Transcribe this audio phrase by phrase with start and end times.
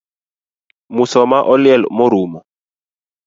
[0.95, 2.39] Musoma oliel morumo